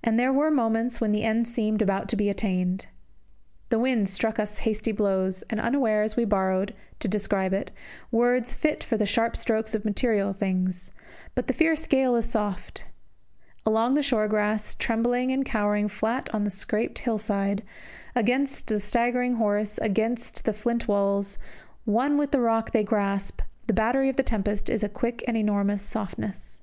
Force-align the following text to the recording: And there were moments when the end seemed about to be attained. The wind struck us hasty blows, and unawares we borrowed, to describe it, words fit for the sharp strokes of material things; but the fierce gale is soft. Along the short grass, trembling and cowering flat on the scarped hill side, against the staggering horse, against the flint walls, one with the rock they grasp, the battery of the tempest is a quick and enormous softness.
And 0.00 0.16
there 0.16 0.32
were 0.32 0.48
moments 0.52 1.00
when 1.00 1.10
the 1.10 1.24
end 1.24 1.48
seemed 1.48 1.82
about 1.82 2.08
to 2.10 2.16
be 2.16 2.30
attained. 2.30 2.86
The 3.68 3.80
wind 3.80 4.08
struck 4.08 4.38
us 4.38 4.58
hasty 4.58 4.92
blows, 4.92 5.42
and 5.50 5.58
unawares 5.60 6.14
we 6.16 6.24
borrowed, 6.24 6.72
to 7.00 7.08
describe 7.08 7.52
it, 7.52 7.72
words 8.12 8.54
fit 8.54 8.84
for 8.84 8.96
the 8.96 9.06
sharp 9.06 9.36
strokes 9.36 9.74
of 9.74 9.84
material 9.84 10.32
things; 10.32 10.92
but 11.34 11.48
the 11.48 11.52
fierce 11.52 11.84
gale 11.88 12.14
is 12.14 12.30
soft. 12.30 12.84
Along 13.66 13.94
the 13.94 14.04
short 14.04 14.30
grass, 14.30 14.76
trembling 14.76 15.32
and 15.32 15.44
cowering 15.44 15.88
flat 15.88 16.32
on 16.32 16.44
the 16.44 16.50
scarped 16.50 17.00
hill 17.00 17.18
side, 17.18 17.64
against 18.14 18.68
the 18.68 18.78
staggering 18.78 19.34
horse, 19.34 19.78
against 19.78 20.44
the 20.44 20.52
flint 20.52 20.86
walls, 20.86 21.40
one 21.84 22.16
with 22.16 22.30
the 22.30 22.38
rock 22.40 22.70
they 22.70 22.84
grasp, 22.84 23.40
the 23.66 23.72
battery 23.74 24.08
of 24.08 24.14
the 24.14 24.22
tempest 24.22 24.70
is 24.70 24.84
a 24.84 24.88
quick 24.88 25.24
and 25.26 25.36
enormous 25.36 25.82
softness. 25.82 26.60